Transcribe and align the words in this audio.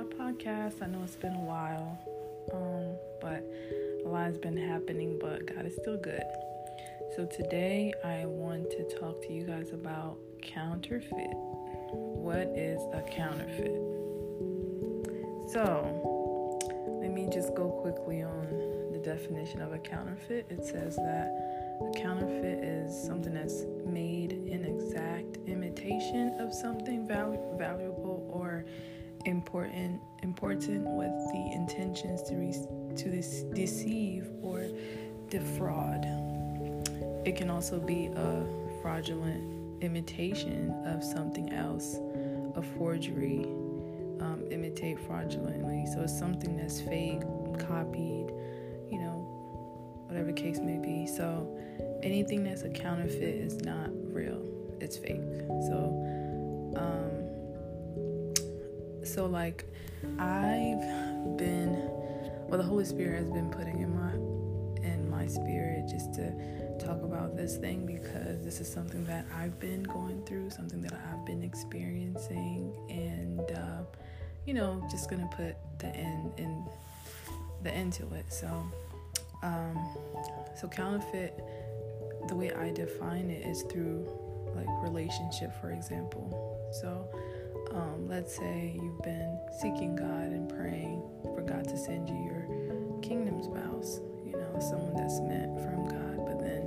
podcast. 0.00 0.82
I 0.82 0.86
know 0.86 1.02
it's 1.04 1.16
been 1.16 1.34
a 1.34 1.44
while, 1.44 1.98
um, 2.52 2.96
but 3.20 3.44
a 4.04 4.08
lot 4.08 4.24
has 4.24 4.38
been 4.38 4.56
happening, 4.56 5.18
but 5.20 5.46
God 5.54 5.66
is 5.66 5.74
still 5.76 5.98
good. 5.98 6.24
So 7.14 7.26
today 7.26 7.92
I 8.02 8.24
want 8.24 8.70
to 8.70 8.84
talk 8.98 9.20
to 9.22 9.32
you 9.32 9.44
guys 9.44 9.72
about 9.72 10.16
counterfeit. 10.40 11.34
What 11.92 12.48
is 12.56 12.80
a 12.94 13.02
counterfeit? 13.02 13.76
So 15.52 16.88
let 17.02 17.12
me 17.12 17.28
just 17.30 17.54
go 17.54 17.68
quickly 17.68 18.22
on 18.22 18.90
the 18.92 18.98
definition 18.98 19.60
of 19.60 19.72
a 19.72 19.78
counterfeit. 19.78 20.46
It 20.48 20.64
says 20.64 20.96
that 20.96 21.78
a 21.80 21.92
counterfeit 22.00 22.64
is 22.64 22.96
something 23.06 23.34
that's 23.34 23.64
made 23.84 24.32
in 24.32 24.64
exact 24.64 25.36
imitation 25.46 26.34
of 26.40 26.54
something 26.54 27.06
val- 27.06 27.56
valuable 27.58 28.26
or 28.32 28.64
important 29.24 30.00
important 30.22 30.84
with 30.84 31.10
the 31.32 31.50
intentions 31.52 32.22
to 32.22 32.34
re- 32.36 32.96
to 32.96 33.08
this 33.08 33.42
deceive 33.54 34.28
or 34.42 34.66
defraud. 35.28 36.04
It 37.24 37.36
can 37.36 37.50
also 37.50 37.78
be 37.78 38.06
a 38.06 38.44
fraudulent 38.82 39.82
imitation 39.82 40.70
of 40.86 41.02
something 41.02 41.52
else, 41.52 41.96
a 42.56 42.62
forgery, 42.62 43.44
um, 44.20 44.44
imitate 44.50 44.98
fraudulently. 45.00 45.86
So 45.92 46.02
it's 46.02 46.16
something 46.16 46.56
that's 46.56 46.80
fake, 46.80 47.22
copied, 47.58 48.26
you 48.90 48.98
know, 48.98 50.04
whatever 50.06 50.32
case 50.32 50.58
may 50.58 50.78
be. 50.78 51.06
So 51.06 51.48
anything 52.02 52.44
that's 52.44 52.62
a 52.62 52.70
counterfeit 52.70 53.36
is 53.36 53.62
not 53.62 53.90
real, 54.12 54.42
it's 54.80 54.96
fake. 54.96 55.22
So, 55.68 56.74
um, 56.76 57.31
so 59.04 59.26
like 59.26 59.64
I've 60.18 61.36
been, 61.36 61.72
well, 62.48 62.58
the 62.58 62.64
Holy 62.64 62.84
Spirit 62.84 63.20
has 63.20 63.30
been 63.30 63.50
putting 63.50 63.80
in 63.80 63.94
my 63.94 64.12
in 64.82 65.08
my 65.08 65.26
spirit 65.26 65.88
just 65.88 66.12
to 66.14 66.32
talk 66.78 67.02
about 67.02 67.36
this 67.36 67.56
thing 67.56 67.86
because 67.86 68.44
this 68.44 68.60
is 68.60 68.70
something 68.70 69.04
that 69.04 69.24
I've 69.36 69.58
been 69.60 69.84
going 69.84 70.24
through, 70.24 70.50
something 70.50 70.82
that 70.82 70.92
I've 70.92 71.24
been 71.24 71.42
experiencing, 71.42 72.74
and 72.90 73.40
uh, 73.52 73.82
you 74.44 74.54
know, 74.54 74.86
just 74.90 75.08
gonna 75.08 75.30
put 75.36 75.56
the 75.78 75.88
end 75.88 76.32
in 76.36 76.64
the 77.62 77.70
end 77.70 77.92
to 77.94 78.12
it. 78.14 78.32
So, 78.32 78.48
um, 79.42 79.96
so 80.58 80.68
counterfeit, 80.68 81.38
the 82.28 82.34
way 82.34 82.52
I 82.52 82.70
define 82.72 83.30
it 83.30 83.46
is 83.46 83.62
through 83.62 84.08
like 84.54 84.66
relationship, 84.82 85.52
for 85.60 85.70
example. 85.70 86.58
So, 86.80 87.08
um, 87.74 88.08
let's 88.08 88.36
say 88.36 88.78
you've 88.80 89.02
been 89.02 89.38
seeking 89.60 89.96
God 89.96 90.32
and 90.32 90.48
praying 90.48 91.02
for 91.34 91.42
God 91.42 91.68
to 91.68 91.76
send 91.76 92.08
you 92.08 92.16
your 92.16 93.00
kingdom 93.00 93.42
spouse, 93.42 94.00
you 94.24 94.32
know, 94.32 94.60
someone 94.60 94.94
that's 94.94 95.20
meant 95.20 95.58
from 95.60 95.88
God. 95.88 96.26
But 96.26 96.40
then 96.40 96.62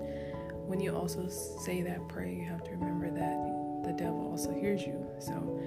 when 0.65 0.79
you 0.79 0.95
also 0.95 1.27
say 1.29 1.81
that 1.83 2.07
prayer, 2.07 2.27
you 2.27 2.45
have 2.45 2.63
to 2.63 2.71
remember 2.71 3.09
that 3.11 3.85
the 3.85 3.93
devil 3.93 4.27
also 4.31 4.51
hears 4.53 4.81
you. 4.81 5.05
So 5.19 5.61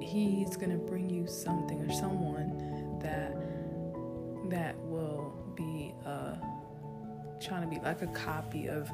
he's 0.00 0.56
going 0.56 0.70
to 0.70 0.78
bring 0.78 1.10
you 1.10 1.26
something 1.26 1.80
or 1.80 1.92
someone 1.92 2.98
that 3.02 3.36
that 4.50 4.76
will 4.80 5.32
be 5.54 5.94
uh, 6.04 6.34
trying 7.40 7.62
to 7.62 7.68
be 7.68 7.80
like 7.84 8.02
a 8.02 8.06
copy 8.08 8.68
of 8.68 8.90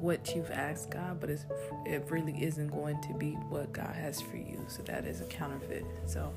what 0.00 0.34
you've 0.34 0.50
asked 0.50 0.90
God, 0.90 1.20
but 1.20 1.30
it's, 1.30 1.46
it 1.84 2.06
really 2.10 2.42
isn't 2.42 2.68
going 2.68 3.00
to 3.02 3.14
be 3.14 3.32
what 3.32 3.72
God 3.72 3.94
has 3.94 4.20
for 4.20 4.36
you. 4.36 4.64
So 4.68 4.82
that 4.84 5.04
is 5.04 5.20
a 5.20 5.24
counterfeit. 5.24 5.84
So 6.06 6.32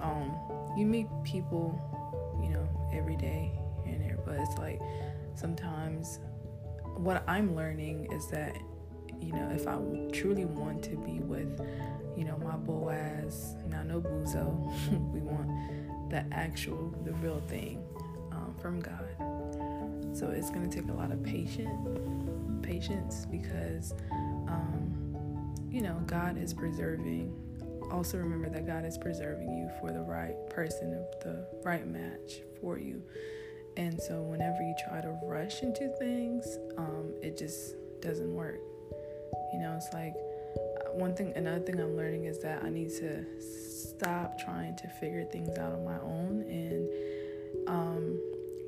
um, 0.00 0.32
you 0.76 0.86
meet 0.86 1.06
people, 1.24 1.78
you 2.42 2.50
know, 2.50 2.68
every 2.92 3.16
day 3.16 3.52
and 3.84 4.00
there, 4.00 4.18
but 4.24 4.36
it's 4.36 4.56
like 4.58 4.80
sometimes 5.34 6.20
what 6.96 7.22
I'm 7.26 7.54
learning 7.54 8.12
is 8.12 8.28
that, 8.28 8.56
you 9.20 9.32
know, 9.32 9.50
if 9.50 9.66
I 9.66 9.76
truly 10.12 10.44
want 10.44 10.82
to 10.84 10.96
be 10.96 11.20
with, 11.20 11.60
you 12.16 12.24
know, 12.24 12.36
my 12.38 12.56
Boaz, 12.56 13.54
now 13.68 13.82
no 13.82 14.00
Buzo, 14.00 14.56
we 15.12 15.20
want 15.20 16.10
the 16.10 16.24
actual, 16.32 16.94
the 17.04 17.12
real 17.14 17.42
thing 17.48 17.84
um, 18.38 18.54
from 18.60 18.80
God. 18.80 20.16
So 20.16 20.28
it's 20.30 20.50
going 20.50 20.68
to 20.68 20.80
take 20.80 20.88
a 20.90 20.94
lot 20.94 21.12
of 21.12 21.22
patience 21.22 21.70
patience 22.62 23.26
because, 23.30 23.94
um, 24.46 25.54
you 25.70 25.80
know, 25.80 26.00
God 26.06 26.36
is 26.36 26.52
preserving. 26.52 27.34
Also, 27.90 28.18
remember 28.18 28.50
that 28.50 28.66
God 28.66 28.84
is 28.84 28.98
preserving 28.98 29.50
you 29.56 29.70
for 29.80 29.90
the 29.90 30.02
right 30.02 30.34
person, 30.50 30.90
the 31.22 31.46
right 31.64 31.86
match 31.86 32.42
for 32.60 32.78
you. 32.78 33.02
And 33.76 33.98
so, 34.00 34.20
whenever 34.22 34.60
you 34.60 34.74
try 34.86 35.00
to 35.00 35.18
rush 35.24 35.62
into 35.62 35.88
things, 35.98 36.58
um, 36.76 37.14
it 37.22 37.38
just 37.38 37.76
doesn't 38.00 38.34
work. 38.34 38.60
You 39.52 39.60
know, 39.60 39.74
it's 39.76 39.92
like 39.94 40.14
uh, 40.14 40.92
one 40.92 41.14
thing, 41.14 41.32
another 41.36 41.60
thing 41.60 41.80
I'm 41.80 41.96
learning 41.96 42.24
is 42.24 42.38
that 42.40 42.62
I 42.62 42.68
need 42.68 42.90
to 42.98 43.24
stop 43.40 44.38
trying 44.38 44.76
to 44.76 44.88
figure 45.00 45.24
things 45.24 45.56
out 45.56 45.72
on 45.72 45.84
my 45.84 45.98
own 46.00 46.44
and, 46.48 46.88
um, 47.66 48.18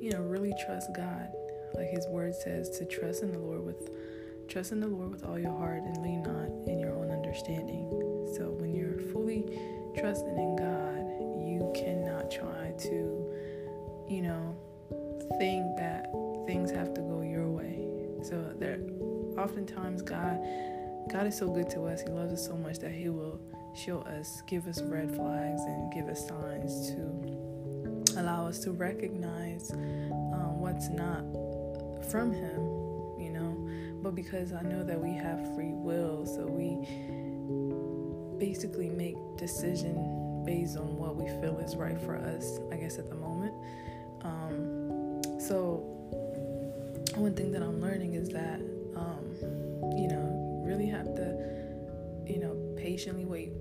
you 0.01 0.11
know, 0.11 0.21
really 0.21 0.53
trust 0.65 0.89
God 0.95 1.27
like 1.73 1.89
his 1.89 2.05
word 2.07 2.35
says 2.35 2.69
to 2.77 2.85
trust 2.85 3.23
in 3.23 3.31
the 3.31 3.39
Lord 3.39 3.65
with 3.65 3.89
trust 4.47 4.71
in 4.71 4.81
the 4.81 4.87
Lord 4.87 5.11
with 5.11 5.23
all 5.23 5.39
your 5.39 5.55
heart 5.57 5.81
and 5.83 6.01
lean 6.03 6.23
not 6.23 6.67
in 6.67 6.79
your 6.79 6.93
own 6.93 7.09
understanding. 7.09 7.87
So 8.35 8.49
when 8.59 8.75
you're 8.75 8.99
fully 9.13 9.45
trusting 9.97 10.37
in 10.37 10.55
God, 10.57 11.07
you 11.47 11.71
cannot 11.75 12.29
try 12.29 12.73
to, 12.77 13.33
you 14.09 14.21
know, 14.21 14.55
think 15.37 15.77
that 15.77 16.11
things 16.45 16.71
have 16.71 16.93
to 16.93 17.01
go 17.01 17.21
your 17.21 17.47
way. 17.47 17.87
So 18.23 18.53
there 18.59 18.79
oftentimes 19.37 20.01
God 20.01 20.39
God 21.09 21.27
is 21.27 21.37
so 21.37 21.49
good 21.49 21.69
to 21.71 21.85
us. 21.85 22.01
He 22.01 22.09
loves 22.09 22.33
us 22.33 22.45
so 22.45 22.55
much 22.55 22.79
that 22.79 22.91
he 22.91 23.09
will 23.09 23.39
show 23.73 23.99
us, 24.01 24.41
give 24.47 24.67
us 24.67 24.81
red 24.81 25.13
flags 25.15 25.61
and 25.61 25.91
give 25.91 26.07
us 26.07 26.27
signs 26.27 26.89
to 26.89 27.80
allow 28.17 28.47
us 28.47 28.59
to 28.59 28.71
recognize 28.71 29.71
um, 29.71 30.59
what's 30.59 30.89
not 30.89 31.23
from 32.09 32.31
Him, 32.31 32.59
you 33.19 33.31
know. 33.31 33.57
But 34.01 34.15
because 34.15 34.53
I 34.53 34.61
know 34.61 34.83
that 34.83 34.99
we 34.99 35.13
have 35.13 35.55
free 35.55 35.73
will, 35.73 36.25
so 36.25 36.45
we 36.45 36.87
basically 38.37 38.89
make 38.89 39.15
decision 39.37 40.43
based 40.45 40.77
on 40.77 40.97
what 40.97 41.15
we 41.15 41.27
feel 41.41 41.59
is 41.59 41.75
right 41.75 41.99
for 42.01 42.17
us. 42.17 42.59
I 42.71 42.77
guess 42.77 42.97
at 42.97 43.09
the 43.09 43.15
moment. 43.15 43.53
Um, 44.23 45.39
so 45.39 45.83
one 47.15 47.33
thing 47.33 47.51
that 47.51 47.61
I'm 47.61 47.81
learning 47.81 48.13
is 48.13 48.29
that 48.29 48.59
um, 48.95 49.35
you 49.97 50.07
know 50.07 50.63
really 50.65 50.87
have 50.87 51.13
to 51.15 51.61
you 52.25 52.39
know 52.39 52.55
patiently 52.77 53.25
wait 53.25 53.51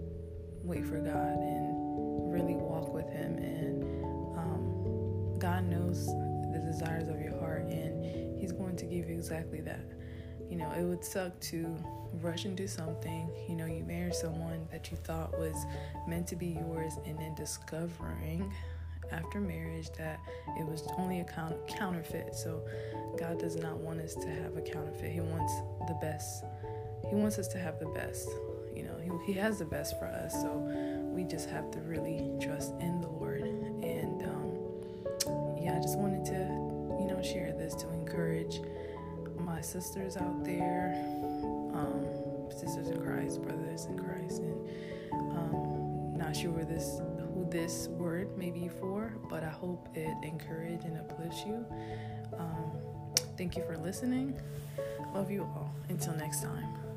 wait 0.62 0.84
for 0.84 0.98
God 0.98 1.38
and 1.38 2.32
really 2.32 2.54
walk 2.54 2.92
with 2.92 3.08
Him 3.10 3.38
and 3.38 4.09
um, 4.40 5.38
God 5.38 5.64
knows 5.64 6.06
the 6.52 6.62
desires 6.64 7.08
of 7.08 7.20
your 7.20 7.38
heart 7.38 7.62
and 7.62 8.38
He's 8.40 8.52
going 8.52 8.76
to 8.76 8.86
give 8.86 9.08
you 9.08 9.14
exactly 9.14 9.60
that. 9.60 9.84
You 10.48 10.56
know, 10.56 10.70
it 10.72 10.82
would 10.82 11.04
suck 11.04 11.38
to 11.40 11.76
rush 12.14 12.44
into 12.44 12.66
something. 12.66 13.30
You 13.48 13.54
know, 13.54 13.66
you 13.66 13.84
marry 13.84 14.12
someone 14.12 14.66
that 14.72 14.90
you 14.90 14.96
thought 14.96 15.38
was 15.38 15.54
meant 16.08 16.26
to 16.28 16.36
be 16.36 16.46
yours, 16.46 16.94
and 17.06 17.18
then 17.18 17.34
discovering 17.34 18.52
after 19.12 19.40
marriage 19.40 19.90
that 19.98 20.18
it 20.58 20.66
was 20.66 20.88
only 20.98 21.20
a 21.20 21.24
counterfeit. 21.68 22.34
So, 22.34 22.62
God 23.18 23.38
does 23.38 23.56
not 23.56 23.76
want 23.76 24.00
us 24.00 24.14
to 24.14 24.28
have 24.28 24.56
a 24.56 24.62
counterfeit. 24.62 25.12
He 25.12 25.20
wants 25.20 25.52
the 25.86 25.98
best. 26.00 26.44
He 27.08 27.14
wants 27.14 27.38
us 27.38 27.48
to 27.48 27.58
have 27.58 27.78
the 27.78 27.86
best. 27.86 28.28
You 28.74 28.84
know, 28.84 28.96
He, 29.26 29.32
he 29.32 29.38
has 29.38 29.58
the 29.58 29.66
best 29.66 29.98
for 29.98 30.06
us. 30.06 30.32
So, 30.32 30.50
we 31.14 31.24
just 31.24 31.48
have 31.50 31.70
to 31.72 31.80
really 31.80 32.28
trust 32.40 32.72
in 32.80 33.00
the 33.00 33.08
Lord. 33.08 33.19
Yeah, 35.70 35.76
I 35.76 35.80
just 35.82 35.98
wanted 35.98 36.24
to 36.24 36.34
you 36.98 37.06
know, 37.06 37.22
share 37.22 37.52
this 37.52 37.74
to 37.76 37.88
encourage 37.90 38.60
my 39.38 39.60
sisters 39.60 40.16
out 40.16 40.44
there, 40.44 40.94
um, 41.72 42.04
sisters 42.50 42.88
in 42.88 43.00
Christ, 43.00 43.40
brothers 43.40 43.84
in 43.84 43.96
Christ, 43.96 44.42
and 44.42 44.68
um, 45.12 46.18
not 46.18 46.34
sure 46.34 46.50
where 46.50 46.64
this 46.64 47.00
who 47.34 47.48
this 47.48 47.86
word 47.86 48.36
may 48.36 48.50
be 48.50 48.68
for, 48.68 49.14
but 49.28 49.44
I 49.44 49.48
hope 49.48 49.88
it 49.94 50.12
encourage 50.24 50.84
and 50.84 50.98
uplifts 50.98 51.44
you. 51.46 51.64
Um, 52.36 52.72
thank 53.38 53.56
you 53.56 53.62
for 53.64 53.78
listening. 53.78 54.40
Love 55.14 55.30
you 55.30 55.42
all. 55.42 55.72
Until 55.88 56.14
next 56.14 56.42
time. 56.42 56.89